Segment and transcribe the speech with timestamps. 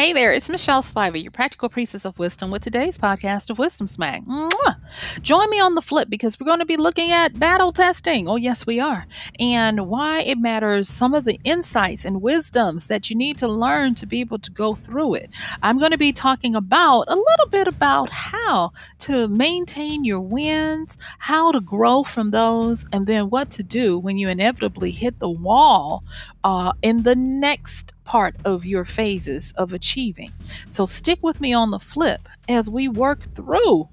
[0.00, 3.86] Hey there, it's Michelle Spivey, your practical priestess of wisdom, with today's podcast of Wisdom
[3.86, 4.24] Smack.
[4.24, 5.20] Mwah!
[5.20, 8.26] Join me on the flip because we're going to be looking at battle testing.
[8.26, 9.06] Oh, yes, we are.
[9.38, 13.94] And why it matters, some of the insights and wisdoms that you need to learn
[13.96, 15.30] to be able to go through it.
[15.62, 20.96] I'm going to be talking about a little bit about how to maintain your wins,
[21.18, 25.28] how to grow from those, and then what to do when you inevitably hit the
[25.28, 26.04] wall
[26.44, 30.30] uh, in the next part of your phases of achieving.
[30.68, 33.88] So stick with me on the flip as we work through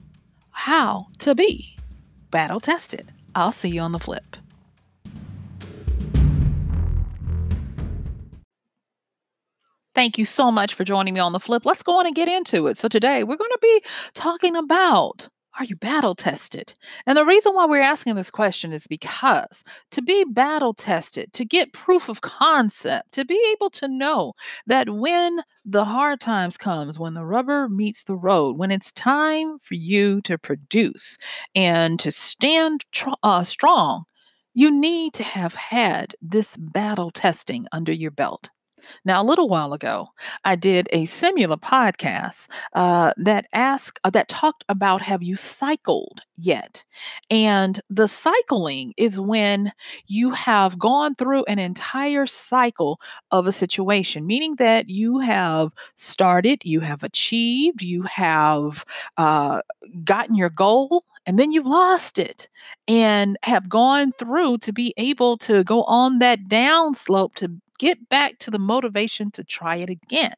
[0.52, 1.78] how to be
[2.32, 3.12] battle tested.
[3.36, 4.38] I'll see you on the flip.
[9.94, 11.66] Thank you so much for joining me on the flip.
[11.66, 12.78] Let's go on and get into it.
[12.78, 13.82] So, today we're going to be
[14.14, 16.74] talking about are you battle tested?
[17.06, 21.46] And the reason why we're asking this question is because to be battle tested, to
[21.46, 24.34] get proof of concept, to be able to know
[24.68, 29.58] that when the hard times comes, when the rubber meets the road, when it's time
[29.60, 31.18] for you to produce
[31.56, 34.04] and to stand tr- uh, strong,
[34.54, 38.50] you need to have had this battle testing under your belt.
[39.06, 40.08] Now, a little while ago,
[40.44, 46.22] I did a similar podcast uh, that asked uh, that talked about have you cycled
[46.38, 46.84] yet?
[47.30, 49.72] And the cycling is when
[50.08, 53.00] you have gone through an entire cycle
[53.32, 58.86] of a situation, meaning that you have started, you have achieved, you have
[59.18, 59.62] uh,
[60.04, 62.50] gotten your goal, and then you've lost it
[62.88, 68.10] and have gone through to be able to go on that down slope to get
[68.10, 70.34] back to the motivation to try it again.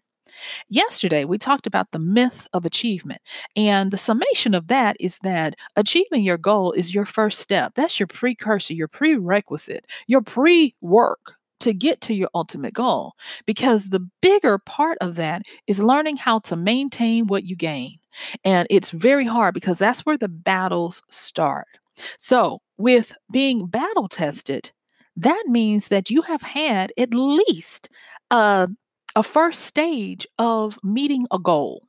[0.70, 3.22] Yesterday, we talked about the myth of achievement.
[3.56, 7.74] And the summation of that is that achieving your goal is your first step.
[7.76, 13.14] That's your precursor, your prerequisite, your pre work to get to your ultimate goal.
[13.46, 17.98] Because the bigger part of that is learning how to maintain what you gain.
[18.44, 21.68] And it's very hard because that's where the battles start.
[22.18, 24.72] So, with being battle tested,
[25.20, 27.90] that means that you have had at least
[28.32, 28.70] a,
[29.22, 31.84] first stage of meeting a goal.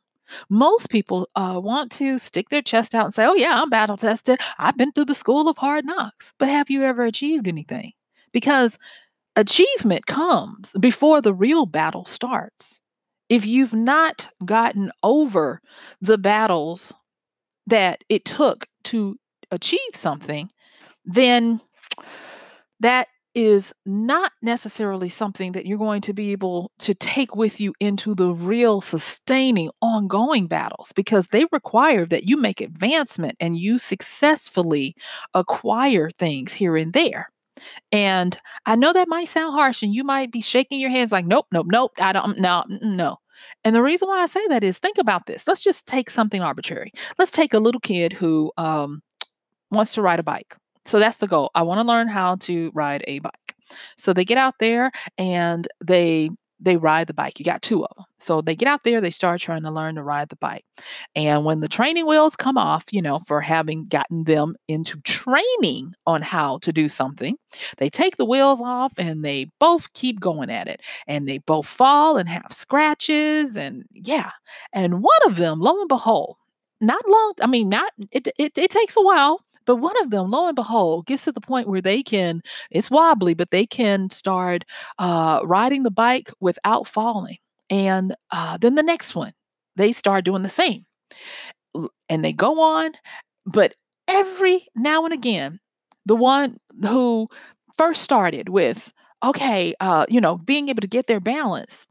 [0.49, 3.97] Most people uh, want to stick their chest out and say, Oh, yeah, I'm battle
[3.97, 4.41] tested.
[4.59, 6.35] I've been through the school of hard knocks.
[6.41, 7.93] But have you ever achieved anything?
[8.33, 8.79] Because
[9.37, 12.81] achievement comes before the real battle starts.
[13.29, 15.61] If you've not gotten over
[16.01, 16.93] the battles
[17.69, 19.19] that it took to
[19.53, 20.51] achieve something,
[21.05, 21.61] then
[22.81, 27.73] that is not necessarily something that you're going to be able to take with you
[27.81, 33.79] into the real sustaining ongoing battles because they require that you make advancement and you
[33.79, 34.97] successfully
[35.35, 37.29] acquire things here and there.
[37.93, 41.27] And I know that might sound harsh and you might be shaking your hands like,
[41.27, 43.19] nope, nope, nope, I don't, no, no.
[43.65, 45.47] And the reason why I say that is think about this.
[45.47, 46.93] Let's just take something arbitrary.
[47.19, 49.03] Let's take a little kid who um,
[49.71, 50.57] wants to ride a bike.
[50.85, 51.51] So that's the goal.
[51.55, 53.55] I want to learn how to ride a bike.
[53.97, 56.31] So they get out there and they
[56.61, 57.39] they ride the bike.
[57.39, 58.05] You got two of them.
[58.19, 60.65] So they get out there, they start trying to learn to ride the bike.
[61.17, 65.95] And when the training wheels come off, you know, for having gotten them into training
[66.07, 67.37] on how to do something,
[67.79, 70.83] they take the wheels off and they both keep going at it.
[71.07, 73.57] And they both fall and have scratches.
[73.57, 74.31] And yeah.
[74.73, 76.37] And one of them, lo and behold,
[76.81, 80.33] not long, I mean, not, it, it, it takes a while but one of them,
[80.33, 84.11] lo and behold, gets to the point where they can, it's wobbly, but they can
[84.11, 84.65] start
[84.99, 87.37] uh, riding the bike without falling.
[87.71, 89.33] And uh, then the next one,
[89.77, 90.87] they start doing the same.
[92.09, 92.95] And they go on,
[93.47, 93.77] but
[94.09, 95.61] every now and again,
[96.05, 97.29] the one who
[97.79, 98.93] first started with,
[99.23, 101.87] okay, uh, you know, being able to get their balance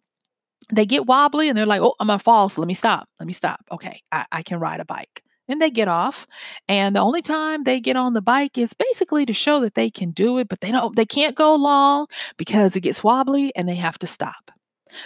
[0.73, 2.49] they get wobbly and they're like, oh, I'm gonna fall.
[2.49, 3.07] So let me stop.
[3.19, 3.61] Let me stop.
[3.71, 5.23] Okay, I, I can ride a bike.
[5.49, 6.25] And they get off.
[6.69, 9.89] And the only time they get on the bike is basically to show that they
[9.89, 12.07] can do it, but they don't, they can't go long
[12.37, 14.51] because it gets wobbly and they have to stop.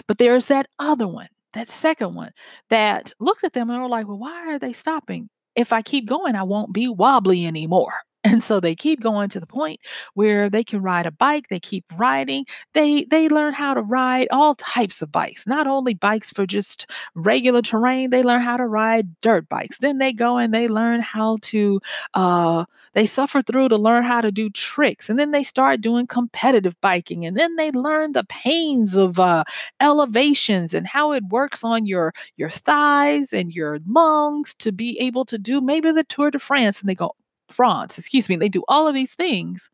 [0.07, 2.31] But there's that other one, that second one,
[2.69, 5.29] that looked at them and were like, well, why are they stopping?
[5.55, 7.93] If I keep going, I won't be wobbly anymore.
[8.25, 9.81] And so they keep going to the point
[10.13, 12.45] where they can ride a bike, they keep riding.
[12.73, 16.89] They they learn how to ride all types of bikes, not only bikes for just
[17.15, 19.77] regular terrain, they learn how to ride dirt bikes.
[19.79, 21.81] Then they go and they learn how to
[22.13, 25.09] uh they suffer through to learn how to do tricks.
[25.09, 29.43] And then they start doing competitive biking and then they learn the pains of uh
[29.81, 35.25] elevations and how it works on your your thighs and your lungs to be able
[35.25, 37.15] to do maybe the Tour de France and they go,
[37.51, 39.69] France, excuse me, they do all of these things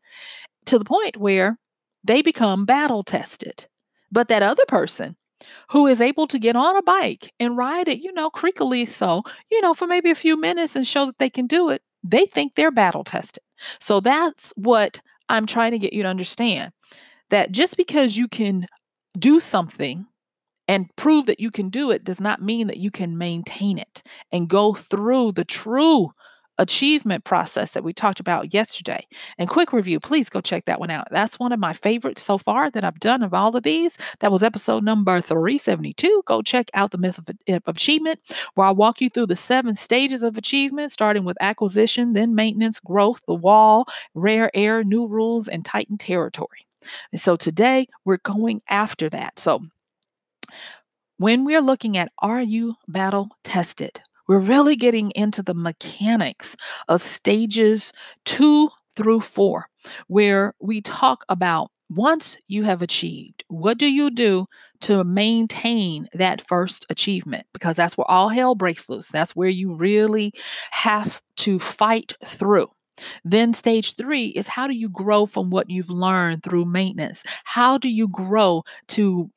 [0.66, 1.58] to the point where
[2.04, 3.66] they become battle tested.
[4.12, 5.16] But that other person
[5.70, 9.22] who is able to get on a bike and ride it, you know, creakily so,
[9.50, 12.26] you know, for maybe a few minutes and show that they can do it, they
[12.26, 13.42] think they're battle tested.
[13.78, 16.72] So that's what I'm trying to get you to understand
[17.30, 18.66] that just because you can
[19.18, 20.06] do something
[20.66, 24.02] and prove that you can do it does not mean that you can maintain it
[24.30, 26.10] and go through the true
[26.60, 29.06] achievement process that we talked about yesterday.
[29.38, 31.08] And quick review, please go check that one out.
[31.10, 33.96] That's one of my favorites so far that I've done of all of these.
[34.20, 36.22] That was episode number 372.
[36.26, 38.20] Go check out the myth of, uh, of achievement,
[38.54, 42.78] where I walk you through the seven stages of achievement, starting with acquisition, then maintenance,
[42.78, 46.66] growth, the wall, rare air, new rules, and titan territory.
[47.10, 49.38] And so today we're going after that.
[49.38, 49.62] So
[51.16, 54.02] when we're looking at are you battle tested?
[54.30, 56.54] We're really getting into the mechanics
[56.86, 57.92] of stages
[58.24, 59.66] two through four,
[60.06, 64.46] where we talk about once you have achieved, what do you do
[64.82, 67.44] to maintain that first achievement?
[67.52, 69.08] Because that's where all hell breaks loose.
[69.08, 70.32] That's where you really
[70.70, 72.68] have to fight through.
[73.24, 77.24] Then, stage three is how do you grow from what you've learned through maintenance?
[77.42, 79.28] How do you grow to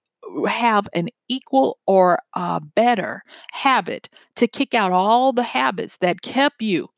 [0.47, 3.21] have an equal or a better
[3.51, 6.89] habit to kick out all the habits that kept you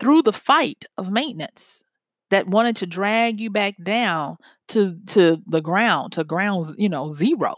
[0.00, 1.84] through the fight of maintenance
[2.30, 4.36] that wanted to drag you back down
[4.68, 7.54] to to the ground to ground you know zero.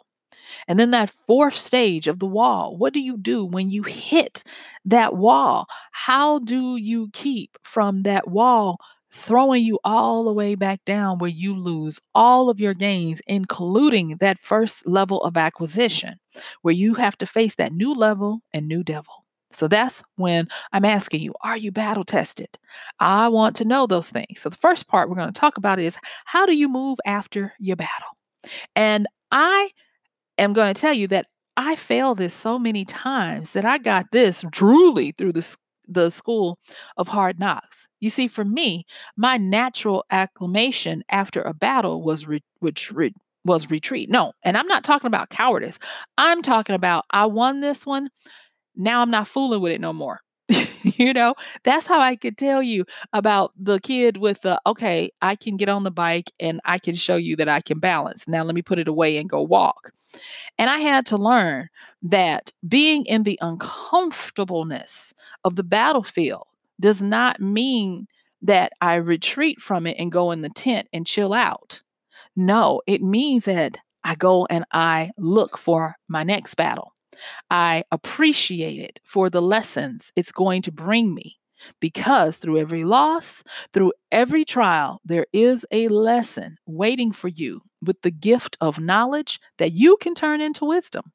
[0.68, 4.44] And then that fourth stage of the wall what do you do when you hit
[4.84, 5.66] that wall?
[5.92, 8.78] How do you keep from that wall
[9.12, 14.16] throwing you all the way back down where you lose all of your gains, including
[14.20, 16.18] that first level of acquisition,
[16.62, 19.24] where you have to face that new level and new devil.
[19.52, 22.58] So that's when I'm asking you, are you battle tested?
[23.00, 24.40] I want to know those things.
[24.40, 27.52] So the first part we're going to talk about is how do you move after
[27.58, 28.16] your battle?
[28.76, 29.70] And I
[30.38, 34.12] am going to tell you that I failed this so many times that I got
[34.12, 35.56] this truly through the
[35.90, 36.58] the school
[36.96, 37.88] of hard knocks.
[38.00, 38.84] You see, for me,
[39.16, 43.14] my natural acclamation after a battle was re- which re-
[43.44, 44.10] was retreat.
[44.10, 45.78] No, and I'm not talking about cowardice.
[46.18, 48.10] I'm talking about I won this one.
[48.76, 50.20] Now I'm not fooling with it no more.
[51.00, 55.34] You know, that's how I could tell you about the kid with the okay, I
[55.34, 58.28] can get on the bike and I can show you that I can balance.
[58.28, 59.92] Now let me put it away and go walk.
[60.58, 61.68] And I had to learn
[62.02, 65.14] that being in the uncomfortableness
[65.44, 66.46] of the battlefield
[66.78, 68.06] does not mean
[68.42, 71.82] that I retreat from it and go in the tent and chill out.
[72.36, 76.92] No, it means that I go and I look for my next battle.
[77.50, 81.36] I appreciate it for the lessons it's going to bring me.
[81.78, 88.00] Because through every loss, through every trial, there is a lesson waiting for you with
[88.00, 91.12] the gift of knowledge that you can turn into wisdom.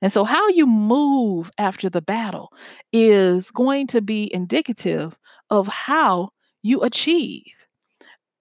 [0.00, 2.52] And so, how you move after the battle
[2.92, 5.18] is going to be indicative
[5.50, 6.30] of how
[6.62, 7.44] you achieve.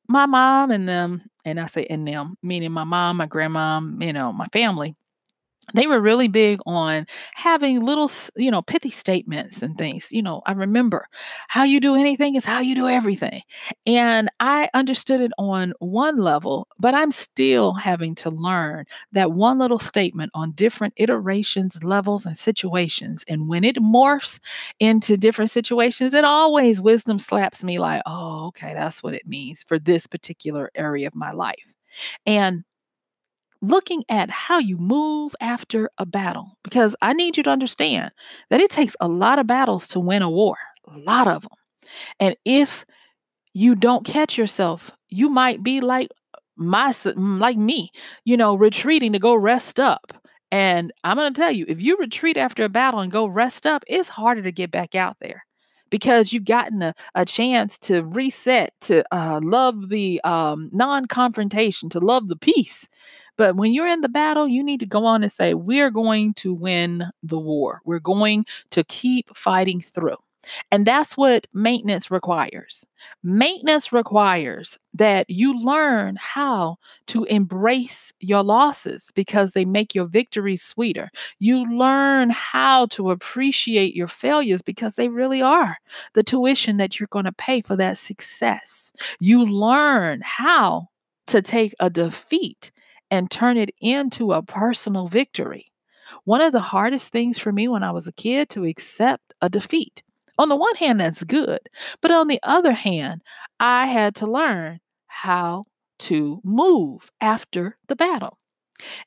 [0.07, 4.13] My mom and them, and I say and them, meaning my mom, my grandma, you
[4.13, 4.95] know, my family,
[5.73, 10.11] they were really big on having little, you know, pithy statements and things.
[10.11, 11.07] You know, I remember
[11.49, 13.41] how you do anything is how you do everything.
[13.85, 19.59] And I understood it on one level, but I'm still having to learn that one
[19.59, 23.25] little statement on different iterations, levels, and situations.
[23.27, 24.39] And when it morphs
[24.79, 29.63] into different situations, it always wisdom slaps me like, oh, okay, that's what it means
[29.63, 31.73] for this particular area of my life.
[32.25, 32.63] And
[33.61, 38.11] looking at how you move after a battle because I need you to understand
[38.49, 41.51] that it takes a lot of battles to win a war, a lot of them.
[42.19, 42.85] And if
[43.53, 46.09] you don't catch yourself, you might be like
[46.57, 47.91] my mm, like me,
[48.25, 50.13] you know, retreating to go rest up
[50.51, 53.67] And I'm going to tell you, if you retreat after a battle and go rest
[53.67, 55.45] up, it's harder to get back out there
[55.89, 61.89] because you've gotten a, a chance to reset, to uh, love the um, non confrontation,
[61.89, 62.87] to love the peace.
[63.37, 66.33] But when you're in the battle, you need to go on and say, We're going
[66.35, 67.81] to win the war.
[67.85, 70.17] We're going to keep fighting through.
[70.71, 72.85] And that's what maintenance requires.
[73.23, 76.77] Maintenance requires that you learn how
[77.07, 81.09] to embrace your losses because they make your victories sweeter.
[81.39, 85.77] You learn how to appreciate your failures because they really are
[86.13, 88.91] the tuition that you're going to pay for that success.
[89.19, 90.89] You learn how
[91.27, 92.71] to take a defeat
[93.11, 95.71] and turn it into a personal victory.
[96.23, 99.49] One of the hardest things for me when I was a kid to accept a
[99.49, 100.03] defeat
[100.37, 101.59] on the one hand, that's good.
[102.01, 103.21] But on the other hand,
[103.59, 105.65] I had to learn how
[105.99, 108.37] to move after the battle.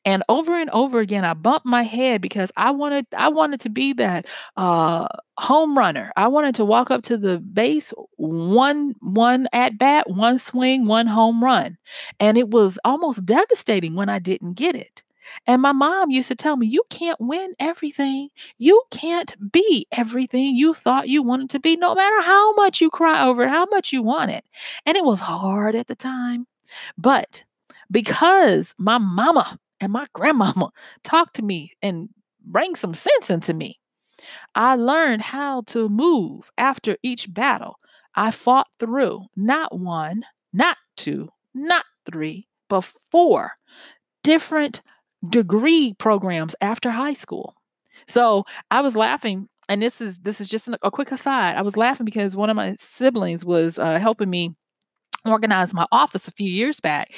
[0.04, 3.70] And over and over again, I bumped my head because I wanted I wanted to
[3.70, 5.06] be that uh,
[5.38, 6.12] home runner.
[6.16, 11.06] I wanted to walk up to the base, one one at bat, one swing, one
[11.06, 11.78] home run,
[12.18, 15.02] and it was almost devastating when I didn't get it.
[15.46, 18.30] And my mom used to tell me, You can't win everything.
[18.58, 22.90] You can't be everything you thought you wanted to be, no matter how much you
[22.90, 24.44] cry over it, how much you want it.
[24.86, 26.46] And it was hard at the time.
[26.96, 27.44] But
[27.90, 30.70] because my mama and my grandmama
[31.04, 32.08] talked to me and
[32.44, 33.78] bring some sense into me,
[34.54, 37.76] I learned how to move after each battle.
[38.14, 43.52] I fought through not one, not two, not three, but four
[44.22, 44.82] different
[45.28, 47.54] degree programs after high school.
[48.06, 51.56] So I was laughing, and this is this is just a quick aside.
[51.56, 54.54] I was laughing because one of my siblings was uh, helping me
[55.26, 57.08] organize my office a few years back,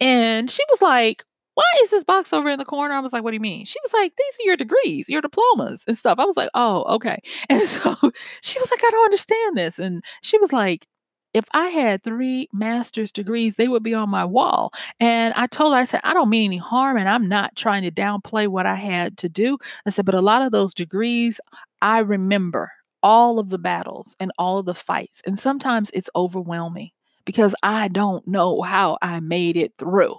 [0.00, 1.24] and she was like,
[1.58, 2.94] why is this box over in the corner?
[2.94, 3.64] I was like, what do you mean?
[3.64, 6.20] She was like, these are your degrees, your diplomas and stuff.
[6.20, 7.18] I was like, oh, okay.
[7.50, 7.96] And so
[8.42, 9.80] she was like, I don't understand this.
[9.80, 10.86] And she was like,
[11.34, 14.72] if I had three master's degrees, they would be on my wall.
[14.98, 17.82] And I told her, I said, I don't mean any harm and I'm not trying
[17.82, 19.58] to downplay what I had to do.
[19.86, 21.40] I said, but a lot of those degrees,
[21.82, 25.22] I remember all of the battles and all of the fights.
[25.26, 26.90] And sometimes it's overwhelming
[27.24, 30.16] because I don't know how I made it through.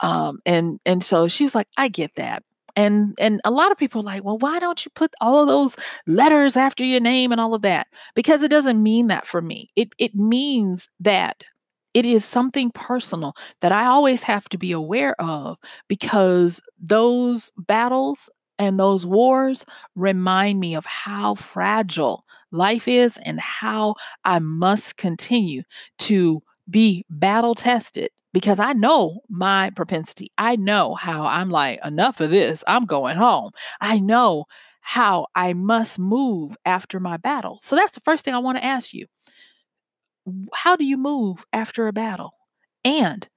[0.00, 2.42] Um, and and so she was like, I get that
[2.76, 5.48] and and a lot of people are like well why don't you put all of
[5.48, 7.86] those letters after your name and all of that?
[8.14, 9.68] Because it doesn't mean that for me.
[9.76, 11.44] It it means that
[11.94, 15.56] it is something personal that I always have to be aware of
[15.88, 18.28] because those battles
[18.58, 19.64] and those wars
[19.94, 25.62] remind me of how fragile life is and how I must continue
[26.00, 30.30] to be battle tested because I know my propensity.
[30.36, 32.62] I know how I'm like, enough of this.
[32.66, 33.52] I'm going home.
[33.80, 34.44] I know
[34.80, 37.58] how I must move after my battle.
[37.60, 39.06] So that's the first thing I want to ask you.
[40.52, 42.32] How do you move after a battle?
[42.84, 43.28] And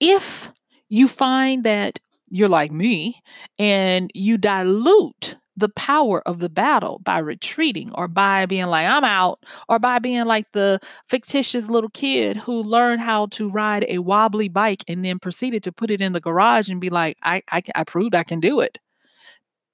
[0.00, 0.52] if
[0.88, 3.20] you find that you're like me
[3.58, 9.04] and you dilute the power of the battle by retreating or by being like, I'm
[9.04, 13.98] out, or by being like the fictitious little kid who learned how to ride a
[13.98, 17.42] wobbly bike and then proceeded to put it in the garage and be like, I,
[17.50, 18.78] I, I proved I can do it.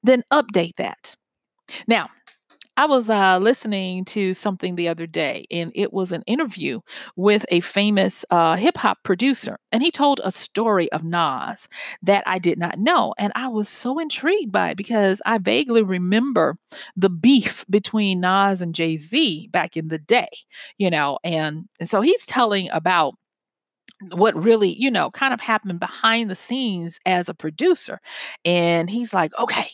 [0.02, 1.16] Then update that.
[1.86, 2.08] Now,
[2.76, 6.80] I was uh, listening to something the other day, and it was an interview
[7.16, 9.58] with a famous uh, hip hop producer.
[9.70, 11.68] And he told a story of Nas
[12.02, 13.14] that I did not know.
[13.18, 16.56] And I was so intrigued by it because I vaguely remember
[16.96, 20.28] the beef between Nas and Jay Z back in the day,
[20.78, 21.18] you know.
[21.22, 23.14] And, and so he's telling about
[24.10, 28.00] what really, you know, kind of happened behind the scenes as a producer.
[28.44, 29.68] And he's like, okay,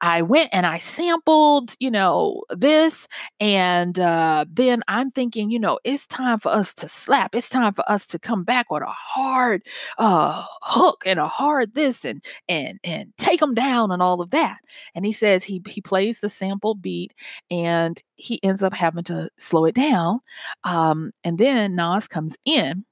[0.00, 3.08] I went and I sampled, you know, this.
[3.38, 7.34] And uh, then I'm thinking, you know, it's time for us to slap.
[7.34, 9.62] It's time for us to come back with a hard
[9.98, 14.30] uh, hook and a hard this and and and take them down and all of
[14.30, 14.58] that.
[14.94, 17.14] And he says he he plays the sample beat
[17.50, 20.20] and he ends up having to slow it down.
[20.64, 22.84] Um, and then Nas comes in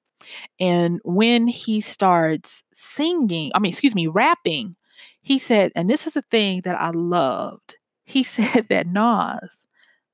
[0.59, 4.77] and when he starts singing, I mean, excuse me, rapping,
[5.21, 7.77] he said, and this is a thing that I loved.
[8.05, 9.67] He said that Nas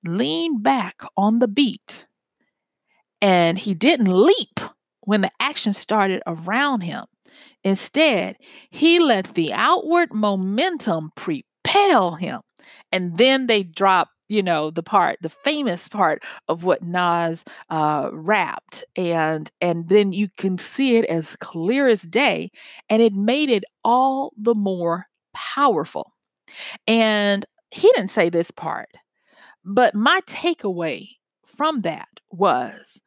[0.04, 2.06] leaned back on the beat
[3.24, 4.60] and he didn't leap
[5.00, 7.04] when the action started around him.
[7.62, 8.36] Instead,
[8.70, 12.42] he let the outward momentum propel him.
[12.92, 18.08] And then they dropped you know the part the famous part of what Nas uh
[18.12, 22.50] rapped and and then you can see it as clear as day
[22.88, 26.12] and it made it all the more powerful.
[26.86, 28.90] And he didn't say this part,
[29.64, 31.08] but my takeaway
[31.44, 33.02] from that was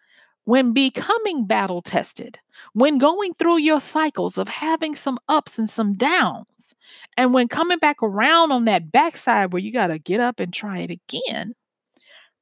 [0.48, 2.40] when becoming battle tested,
[2.72, 6.74] when going through your cycles of having some ups and some downs,
[7.18, 10.54] and when coming back around on that backside where you got to get up and
[10.54, 11.54] try it again,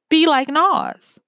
[0.08, 1.20] be like Nas.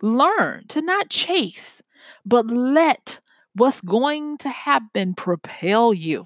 [0.00, 1.82] Learn to not chase,
[2.24, 3.20] but let
[3.54, 6.24] what's going to happen propel you.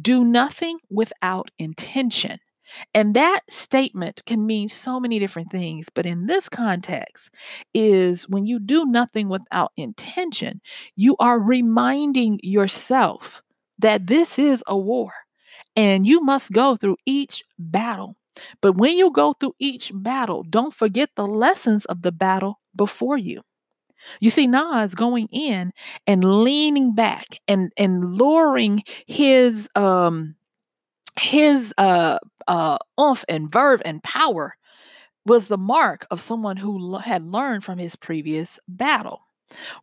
[0.00, 2.38] Do nothing without intention.
[2.94, 7.30] And that statement can mean so many different things, but in this context
[7.74, 10.60] is when you do nothing without intention,
[10.96, 13.42] you are reminding yourself
[13.78, 15.12] that this is a war
[15.76, 18.16] and you must go through each battle.
[18.60, 23.16] But when you go through each battle, don't forget the lessons of the battle before
[23.18, 23.42] you.
[24.20, 25.72] You see Nas going in
[26.06, 30.34] and leaning back and and lowering his um
[31.20, 32.18] his uh
[32.48, 34.56] uh oomph and verve and power
[35.26, 39.22] was the mark of someone who had learned from his previous battle.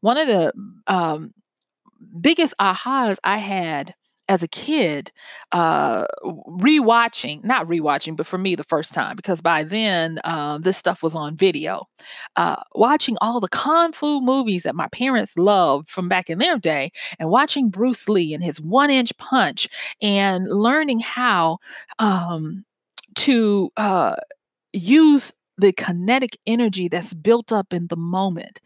[0.01, 0.53] One of the
[0.87, 1.33] um
[2.21, 3.93] biggest ahas I had
[4.31, 5.11] as a kid,
[5.51, 10.77] uh, rewatching, not rewatching, but for me, the first time, because by then um, this
[10.77, 11.85] stuff was on video.
[12.37, 16.57] Uh, watching all the Kung Fu movies that my parents loved from back in their
[16.57, 19.67] day, and watching Bruce Lee and his one inch punch,
[20.01, 21.57] and learning how
[21.99, 22.63] um,
[23.15, 24.15] to uh,
[24.71, 28.61] use the kinetic energy that's built up in the moment.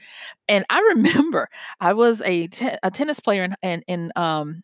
[0.48, 4.62] And I remember I was a, te- a tennis player in, in, in um,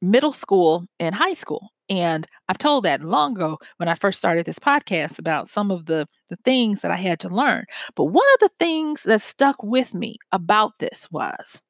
[0.00, 1.70] middle school and high school.
[1.88, 5.86] And I've told that long ago when I first started this podcast about some of
[5.86, 7.64] the, the things that I had to learn.
[7.96, 11.62] But one of the things that stuck with me about this was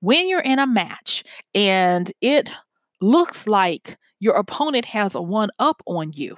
[0.00, 1.24] when you're in a match
[1.54, 2.50] and it
[3.00, 6.36] looks like your opponent has a one up on you,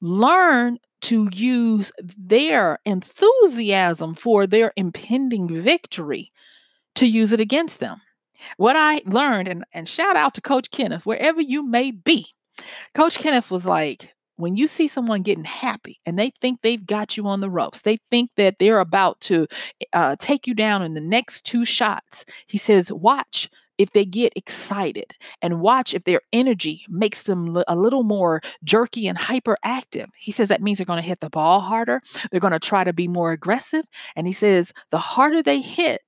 [0.00, 6.32] learn to use their enthusiasm for their impending victory
[6.94, 8.00] to use it against them.
[8.56, 12.26] What I learned, and, and shout out to Coach Kenneth, wherever you may be,
[12.94, 17.16] Coach Kenneth was like, when you see someone getting happy and they think they've got
[17.16, 19.46] you on the ropes, they think that they're about to
[19.92, 24.32] uh, take you down in the next two shots, he says, watch if they get
[24.36, 30.06] excited and watch if their energy makes them a little more jerky and hyperactive.
[30.16, 32.00] He says that means they're going to hit the ball harder.
[32.30, 33.86] They're going to try to be more aggressive.
[34.14, 36.00] And he says the harder they hit,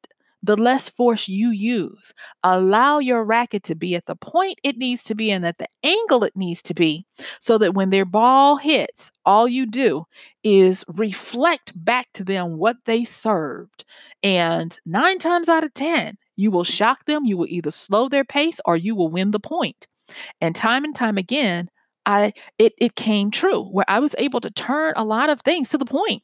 [0.44, 2.12] the less force you use.
[2.42, 5.66] Allow your racket to be at the point it needs to be and at the
[5.83, 7.07] angle it needs to be
[7.40, 10.04] so that when their ball hits, all you do
[10.42, 13.85] is reflect back to them what they served.
[14.22, 17.24] And nine times out of 10, you will shock them.
[17.24, 19.87] You will either slow their pace or you will win the point.
[20.40, 21.70] And time and time again,
[22.07, 25.70] I it it came true where I was able to turn a lot of things
[25.70, 26.22] to the point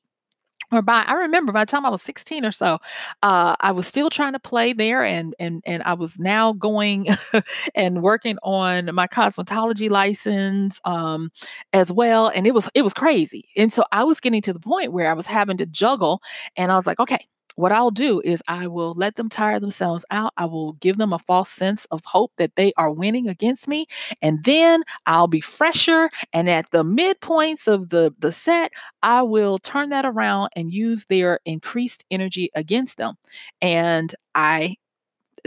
[0.72, 2.78] or by I remember by the time I was 16 or so,
[3.22, 7.06] uh, I was still trying to play there and and and I was now going
[7.74, 11.30] and working on my cosmetology license um,
[11.72, 12.28] as well.
[12.28, 13.48] And it was it was crazy.
[13.56, 16.22] And so I was getting to the point where I was having to juggle
[16.56, 17.26] and I was like, okay,
[17.60, 20.32] what I'll do is I will let them tire themselves out.
[20.36, 23.86] I will give them a false sense of hope that they are winning against me.
[24.22, 26.10] And then I'll be fresher.
[26.32, 31.06] And at the midpoints of the, the set, I will turn that around and use
[31.06, 33.14] their increased energy against them.
[33.60, 34.76] And I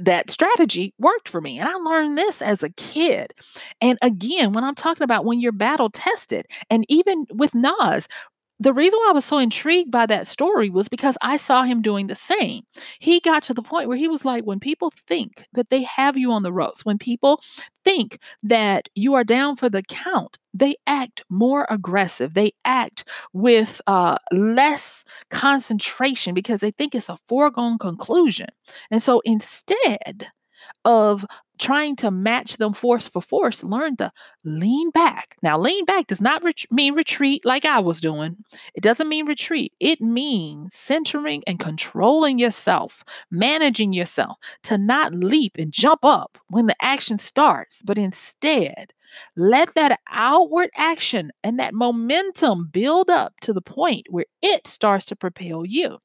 [0.01, 1.59] that strategy worked for me.
[1.59, 3.33] And I learned this as a kid.
[3.81, 8.07] And again, when I'm talking about when you're battle tested, and even with Nas,
[8.63, 11.81] the reason why I was so intrigued by that story was because I saw him
[11.81, 12.63] doing the same.
[12.99, 16.17] He got to the point where he was like, when people think that they have
[16.17, 17.41] you on the ropes, when people
[17.83, 22.33] think that you are down for the count, they act more aggressive.
[22.33, 28.47] They act with uh, less concentration because they think it's a foregone conclusion.
[28.89, 30.31] And so instead,
[30.85, 31.25] of
[31.59, 34.11] trying to match them force for force, learn to
[34.43, 35.35] lean back.
[35.41, 38.37] Now, lean back does not ret- mean retreat like I was doing.
[38.73, 39.73] It doesn't mean retreat.
[39.79, 46.67] It means centering and controlling yourself, managing yourself to not leap and jump up when
[46.67, 48.93] the action starts, but instead,
[49.35, 55.05] let that outward action and that momentum build up to the point where it starts
[55.05, 55.99] to propel you.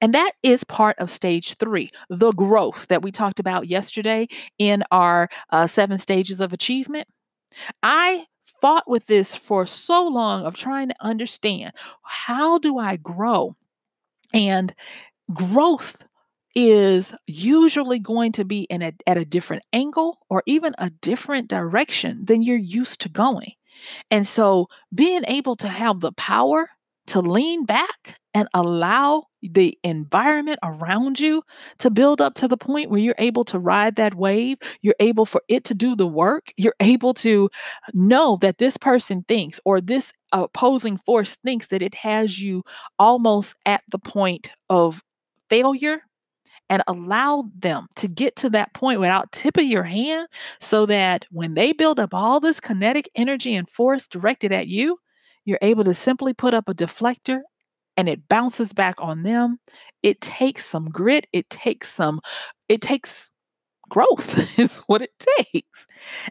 [0.00, 4.84] And that is part of stage three, the growth that we talked about yesterday in
[4.90, 7.08] our uh, seven stages of achievement.
[7.82, 8.26] I
[8.60, 13.56] fought with this for so long of trying to understand how do I grow?
[14.32, 14.72] And
[15.32, 16.04] growth
[16.54, 21.48] is usually going to be in a, at a different angle or even a different
[21.48, 23.52] direction than you're used to going.
[24.10, 26.70] And so being able to have the power
[27.08, 31.42] to lean back and allow the environment around you
[31.78, 35.26] to build up to the point where you're able to ride that wave, you're able
[35.26, 37.50] for it to do the work, you're able to
[37.92, 42.62] know that this person thinks or this opposing force thinks that it has you
[42.98, 45.02] almost at the point of
[45.50, 46.02] failure
[46.70, 50.26] and allow them to get to that point without tipping your hand
[50.58, 54.98] so that when they build up all this kinetic energy and force directed at you,
[55.44, 57.40] you're able to simply put up a deflector
[57.96, 59.58] and it bounces back on them.
[60.02, 62.20] It takes some grit, it takes some,
[62.68, 63.30] it takes
[63.88, 65.86] growth, is what it takes.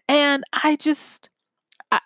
[0.07, 1.29] And I just,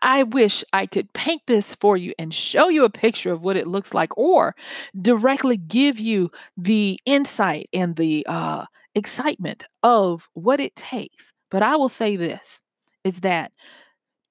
[0.02, 3.56] I, wish I could paint this for you and show you a picture of what
[3.56, 4.56] it looks like, or
[5.00, 8.66] directly give you the insight and the uh,
[8.96, 11.32] excitement of what it takes.
[11.52, 12.62] But I will say this
[13.04, 13.52] is that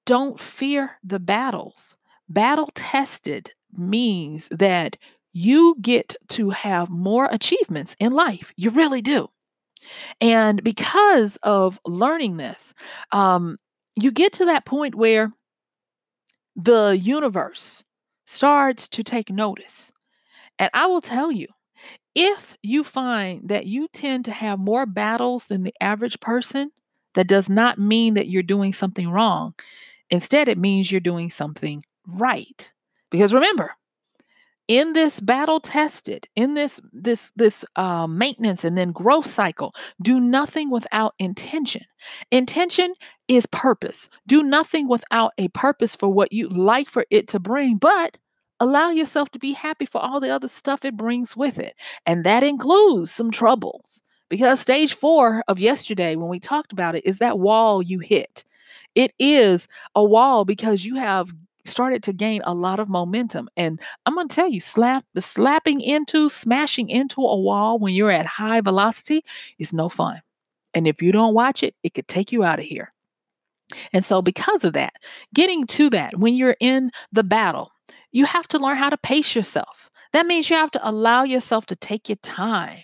[0.05, 1.95] don't fear the battles.
[2.27, 4.97] Battle tested means that
[5.35, 8.53] you get to have more achievements in life.
[8.55, 9.27] You really do.
[10.21, 12.73] And because of learning this,
[13.11, 13.57] um,
[13.97, 15.33] you get to that point where
[16.55, 17.83] the universe
[18.25, 19.91] starts to take notice.
[20.57, 21.47] And I will tell you,
[22.15, 26.71] if you find that you tend to have more battles than the average person,
[27.13, 29.53] that does not mean that you're doing something wrong.
[30.09, 32.71] Instead, it means you're doing something right.
[33.11, 33.75] Because remember,
[34.67, 40.19] in this battle tested in this this this uh, maintenance and then growth cycle do
[40.19, 41.83] nothing without intention.
[42.31, 42.93] Intention
[43.27, 44.09] is purpose.
[44.27, 48.17] Do nothing without a purpose for what you like for it to bring but
[48.59, 51.75] allow yourself to be happy for all the other stuff it brings with it
[52.05, 57.05] and that includes some troubles because stage four of yesterday when we talked about it
[57.05, 58.43] is that wall you hit.
[58.95, 61.33] It is a wall because you have
[61.65, 63.49] started to gain a lot of momentum.
[63.57, 68.11] And I'm going to tell you, slap slapping into, smashing into a wall when you're
[68.11, 69.23] at high velocity
[69.59, 70.21] is no fun.
[70.73, 72.91] And if you don't watch it, it could take you out of here.
[73.91, 74.93] And so, because of that,
[75.33, 77.71] getting to that, when you're in the battle,
[78.11, 79.89] you have to learn how to pace yourself.
[80.13, 82.81] That means you have to allow yourself to take your time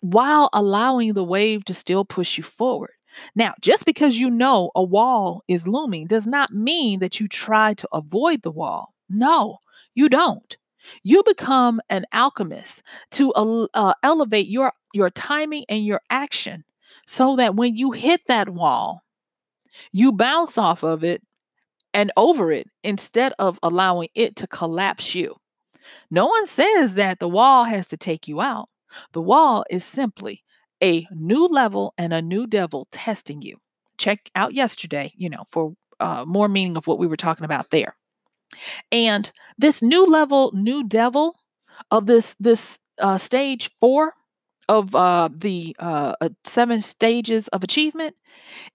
[0.00, 2.90] while allowing the wave to still push you forward.
[3.34, 7.74] Now, just because you know a wall is looming does not mean that you try
[7.74, 8.94] to avoid the wall.
[9.08, 9.58] No,
[9.94, 10.56] you don't.
[11.02, 16.64] You become an alchemist to uh, elevate your, your timing and your action
[17.06, 19.02] so that when you hit that wall,
[19.92, 21.22] you bounce off of it
[21.94, 25.36] and over it instead of allowing it to collapse you.
[26.10, 28.68] No one says that the wall has to take you out.
[29.12, 30.42] The wall is simply
[30.82, 33.58] a new level and a new devil testing you.
[33.98, 37.70] Check out yesterday, you know, for uh, more meaning of what we were talking about
[37.70, 37.96] there.
[38.92, 41.36] And this new level, new devil
[41.90, 44.14] of this this uh, stage four
[44.68, 48.14] of uh, the uh, uh, seven stages of achievement,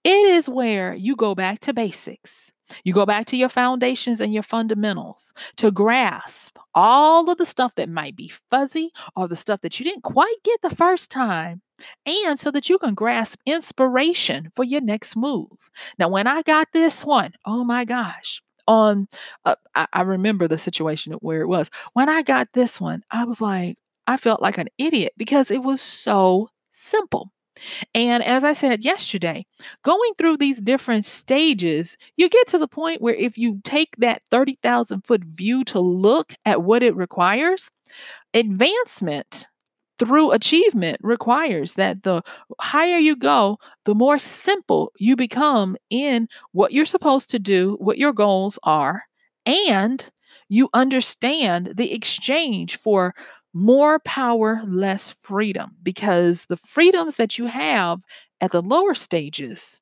[0.02, 2.50] it is where you go back to basics.
[2.82, 7.74] You go back to your foundations and your fundamentals to grasp all of the stuff
[7.76, 11.62] that might be fuzzy or the stuff that you didn't quite get the first time,
[12.06, 15.70] and so that you can grasp inspiration for your next move.
[15.98, 19.08] Now, when I got this one, oh my gosh, on
[19.44, 23.24] uh, I, I remember the situation where it was when I got this one, I
[23.24, 27.30] was like, I felt like an idiot because it was so simple.
[27.94, 29.46] And as I said yesterday,
[29.82, 34.22] going through these different stages, you get to the point where if you take that
[34.30, 37.70] 30,000 foot view to look at what it requires,
[38.34, 39.48] advancement
[39.98, 42.22] through achievement requires that the
[42.60, 47.98] higher you go, the more simple you become in what you're supposed to do, what
[47.98, 49.04] your goals are,
[49.46, 50.10] and
[50.48, 53.14] you understand the exchange for
[53.52, 58.00] more power, less freedom, because the freedoms that you have
[58.40, 59.78] at the lower stages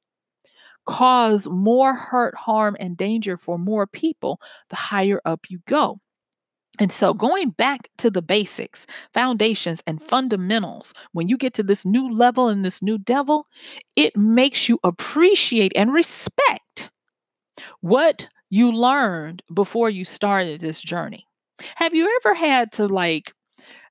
[0.86, 6.00] cause more hurt, harm, and danger for more people the higher up you go.
[6.82, 11.86] And so, going back to the basics, foundations, and fundamentals, when you get to this
[11.86, 13.46] new level and this new devil,
[13.96, 16.90] it makes you appreciate and respect
[17.82, 21.24] what you learned before you started this journey.
[21.76, 23.32] Have you ever had to like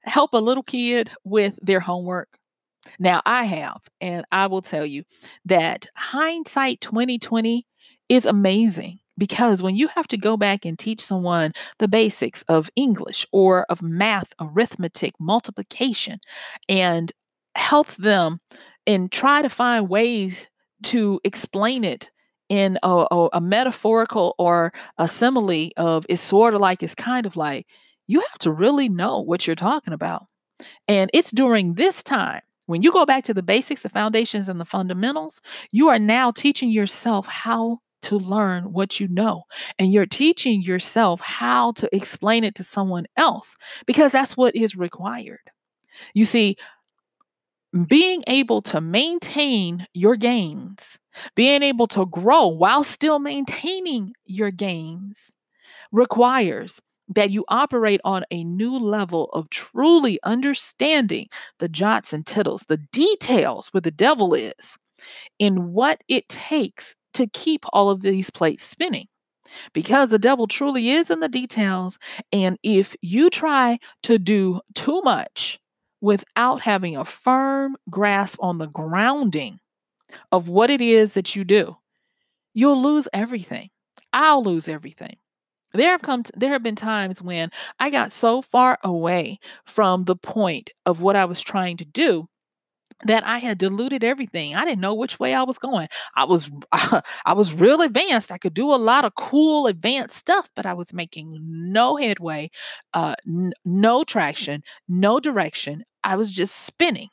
[0.03, 2.27] help a little kid with their homework?
[2.99, 5.05] Now, I have, and I will tell you
[5.45, 7.65] that hindsight 2020
[8.09, 12.71] is amazing because when you have to go back and teach someone the basics of
[12.75, 16.19] English or of math, arithmetic, multiplication,
[16.67, 17.11] and
[17.53, 18.39] help them
[18.87, 20.47] and try to find ways
[20.81, 22.09] to explain it
[22.49, 27.27] in a, a, a metaphorical or a simile of it's sort of like it's kind
[27.27, 27.67] of like
[28.07, 30.25] you have to really know what you're talking about.
[30.87, 34.59] And it's during this time when you go back to the basics the foundations and
[34.59, 39.43] the fundamentals you are now teaching yourself how to learn what you know.
[39.79, 44.75] And you're teaching yourself how to explain it to someone else because that's what is
[44.75, 45.39] required.
[46.13, 46.57] You see,
[47.87, 50.99] being able to maintain your gains,
[51.35, 55.35] being able to grow while still maintaining your gains
[55.91, 61.27] requires that you operate on a new level of truly understanding
[61.59, 64.77] the jots and tittles, the details where the devil is,
[65.39, 69.07] in what it takes to keep all of these plates spinning
[69.73, 71.97] because the devil truly is in the details.
[72.31, 75.59] And if you try to do too much
[76.01, 79.59] without having a firm grasp on the grounding
[80.31, 81.77] of what it is that you do,
[82.53, 83.69] you'll lose everything.
[84.13, 85.17] I'll lose everything.
[85.73, 90.17] There have come there have been times when I got so far away from the
[90.17, 92.27] point of what I was trying to do
[93.05, 94.55] that I had diluted everything.
[94.55, 95.87] I didn't know which way I was going.
[96.15, 98.31] I was I was real advanced.
[98.31, 102.49] I could do a lot of cool advanced stuff, but I was making no headway,
[102.93, 105.83] uh, n- no traction, no direction.
[106.03, 107.09] I was just spinning,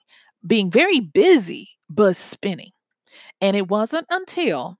[0.46, 2.70] being very busy, but spinning.
[3.40, 4.79] And it wasn't until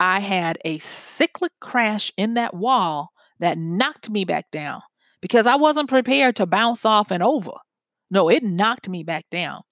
[0.00, 4.82] I had a cyclic crash in that wall that knocked me back down
[5.20, 7.52] because I wasn't prepared to bounce off and over.
[8.10, 9.62] No, it knocked me back down.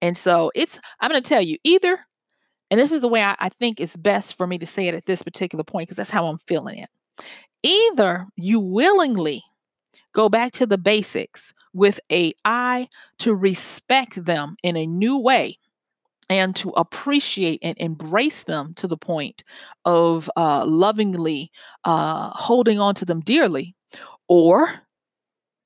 [0.00, 1.98] And so it's, I'm going to tell you either,
[2.70, 4.94] and this is the way I, I think it's best for me to say it
[4.94, 6.88] at this particular point because that's how I'm feeling it.
[7.62, 9.42] Either you willingly
[10.12, 15.58] go back to the basics with a eye to respect them in a new way
[16.28, 19.42] and to appreciate and embrace them to the point
[19.84, 21.50] of uh, lovingly
[21.84, 23.74] uh, holding on to them dearly,
[24.28, 24.82] or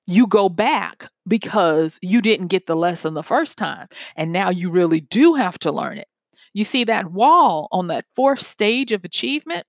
[0.06, 3.88] you go back because you didn't get the lesson the first time.
[4.16, 6.08] And now you really do have to learn it.
[6.52, 9.66] You see, that wall on that fourth stage of achievement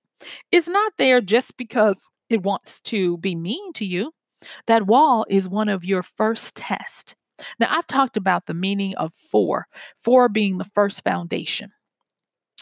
[0.52, 4.12] is not there just because it wants to be mean to you.
[4.66, 7.14] That wall is one of your first tests.
[7.58, 9.66] Now, I've talked about the meaning of four,
[9.98, 11.72] four being the first foundation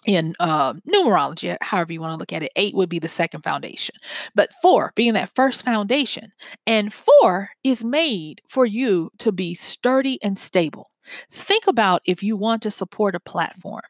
[0.06, 3.42] in uh, numerology, however you want to look at it, eight would be the second
[3.42, 3.94] foundation,
[4.34, 6.32] but four being that first foundation.
[6.66, 10.90] And four is made for you to be sturdy and stable.
[11.30, 13.82] Think about if you want to support a platform.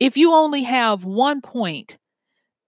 [0.00, 1.98] If you only have one point,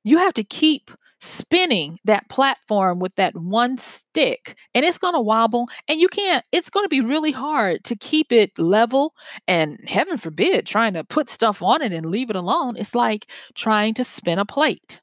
[0.05, 5.21] you have to keep spinning that platform with that one stick and it's going to
[5.21, 9.15] wobble and you can't it's going to be really hard to keep it level
[9.47, 13.31] and heaven forbid trying to put stuff on it and leave it alone it's like
[13.55, 15.01] trying to spin a plate.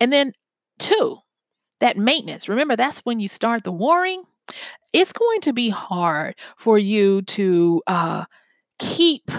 [0.00, 0.32] And then
[0.78, 1.18] two
[1.80, 4.24] that maintenance remember that's when you start the warring?
[4.92, 8.24] It's going to be hard for you to uh,
[8.78, 9.30] keep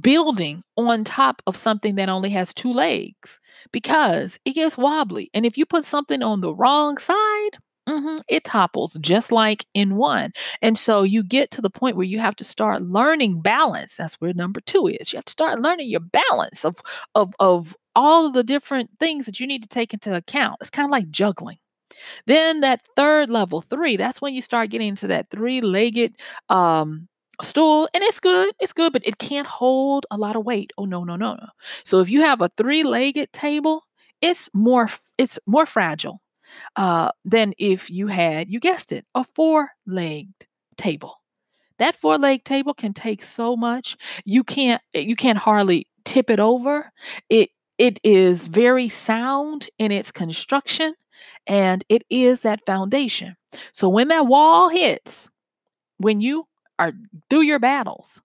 [0.00, 3.40] building on top of something that only has two legs
[3.72, 5.30] because it gets wobbly.
[5.34, 9.96] And if you put something on the wrong side, mm-hmm, it topples just like in
[9.96, 10.30] one.
[10.62, 13.96] And so you get to the point where you have to start learning balance.
[13.96, 15.12] That's where number two is.
[15.12, 16.76] You have to start learning your balance of
[17.14, 20.58] of of all of the different things that you need to take into account.
[20.60, 21.58] It's kind of like juggling.
[22.26, 26.16] Then that third level, three, that's when you start getting into that three-legged
[26.48, 27.08] um
[27.42, 30.72] stool and it's good it's good but it can't hold a lot of weight.
[30.78, 31.46] Oh no no no no.
[31.84, 33.84] So if you have a three-legged table
[34.20, 36.20] it's more it's more fragile
[36.76, 40.46] uh, than if you had you guessed it a four-legged
[40.76, 41.16] table.
[41.78, 46.92] That four-legged table can take so much you can't you can't hardly tip it over.
[47.30, 50.94] It it is very sound in its construction
[51.46, 53.36] and it is that foundation.
[53.72, 55.30] So when that wall hits
[55.98, 56.47] when you
[56.78, 56.92] are
[57.30, 58.20] through your battles.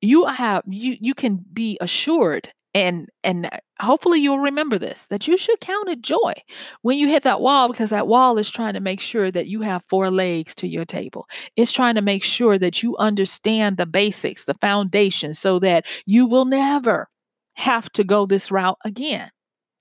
[0.00, 5.26] You have you you can be assured and and uh, hopefully you'll remember this that
[5.26, 6.34] you should count it joy
[6.82, 9.62] when you hit that wall because that wall is trying to make sure that you
[9.62, 11.26] have four legs to your table.
[11.56, 16.26] It's trying to make sure that you understand the basics the foundation so that you
[16.26, 17.08] will never
[17.54, 19.30] have to go this route again.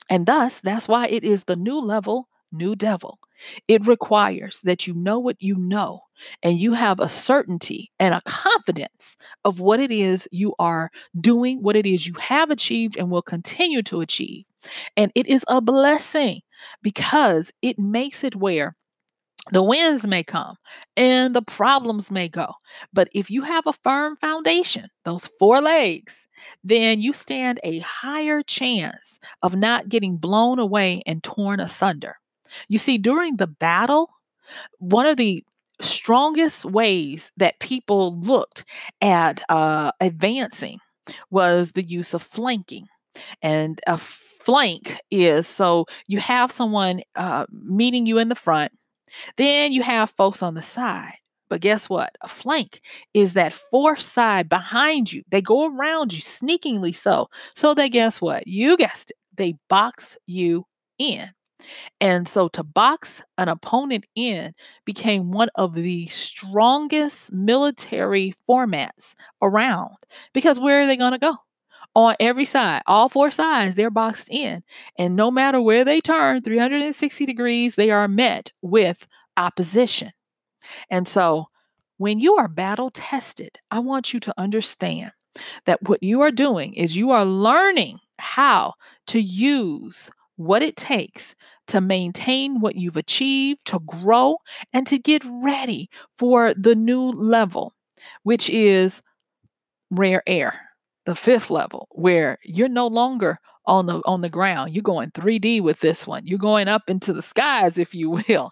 [0.10, 3.20] And thus that's why it is the new level new devil
[3.68, 6.02] it requires that you know what you know
[6.44, 11.62] and you have a certainty and a confidence of what it is you are doing,
[11.62, 14.46] what it is you have achieved and will continue to achieve.
[14.98, 16.42] And it is a blessing
[16.82, 18.76] because it makes it where
[19.52, 20.56] the winds may come
[20.98, 22.54] and the problems may go.
[22.94, 26.26] But if you have a firm foundation, those four legs,
[26.64, 32.18] then you stand a higher chance of not getting blown away and torn asunder.
[32.68, 34.10] You see, during the battle,
[34.80, 35.44] one of the
[35.82, 38.66] strongest ways that people looked
[39.02, 40.80] at uh, advancing
[41.30, 42.88] was the use of flanking.
[43.42, 48.72] And a flank is so you have someone uh, meeting you in the front
[49.38, 51.16] then you have folks on the side.
[51.50, 52.16] But guess what?
[52.22, 52.82] A flank
[53.14, 55.24] is that fourth side behind you.
[55.30, 57.28] They go around you sneakingly so.
[57.54, 58.48] So they guess what?
[58.48, 59.18] You guessed it.
[59.36, 60.66] They box you
[60.98, 61.30] in.
[62.02, 64.54] And so to box an opponent in
[64.86, 69.96] became one of the strongest military formats around
[70.34, 71.36] because where are they going to go?
[71.96, 74.64] On every side, all four sides, they're boxed in.
[74.98, 80.12] And no matter where they turn, 360 degrees, they are met with opposition.
[80.90, 81.48] And so
[81.98, 85.12] when you are battle tested, I want you to understand
[85.66, 88.74] that what you are doing is you are learning how
[89.08, 91.36] to use what it takes
[91.68, 94.38] to maintain what you've achieved, to grow,
[94.74, 97.74] and to get ready for the new level,
[98.24, 99.02] which is
[99.92, 100.60] rare air,
[101.06, 104.72] the fifth level, where you're no longer on the on the ground.
[104.74, 106.26] You're going 3D with this one.
[106.26, 108.52] You're going up into the skies, if you will.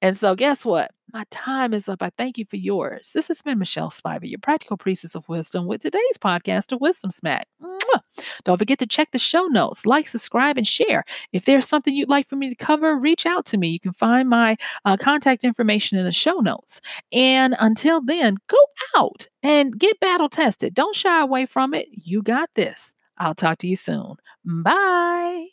[0.00, 0.90] And so, guess what?
[1.12, 2.02] My time is up.
[2.02, 3.12] I thank you for yours.
[3.14, 7.10] This has been Michelle Spiva, your practical priestess of wisdom, with today's podcast of Wisdom
[7.10, 7.46] Smack.
[7.62, 8.00] Mwah!
[8.44, 11.04] Don't forget to check the show notes, like, subscribe, and share.
[11.32, 13.68] If there's something you'd like for me to cover, reach out to me.
[13.68, 16.80] You can find my uh, contact information in the show notes.
[17.12, 18.58] And until then, go
[18.96, 20.72] out and get battle tested.
[20.72, 21.88] Don't shy away from it.
[21.90, 22.94] You got this.
[23.18, 24.16] I'll talk to you soon.
[24.44, 25.46] Bye.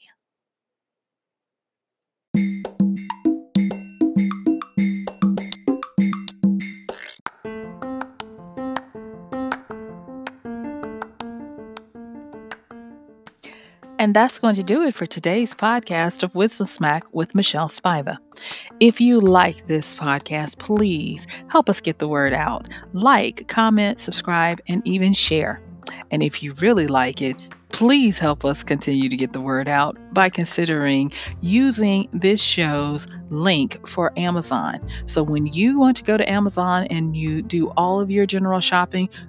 [14.01, 18.17] And that's going to do it for today's podcast of Wisdom Smack with Michelle Spiva.
[18.79, 22.69] If you like this podcast, please help us get the word out.
[22.93, 25.61] Like, comment, subscribe, and even share.
[26.11, 27.35] And if you really like it,
[27.79, 33.87] please help us continue to get the word out by considering using this show's link
[33.87, 34.85] for Amazon.
[35.05, 38.59] So when you want to go to Amazon and you do all of your general
[38.59, 39.07] shopping,